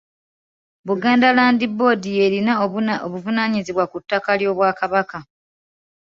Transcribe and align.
Buganda 0.87 1.27
Land 1.37 1.61
Board 1.77 2.01
y’erina 2.17 2.53
obuvunaanyizibwa 3.05 3.83
ku 3.91 3.97
ttaka 4.01 4.31
ly'Obwakabaka. 4.39 5.19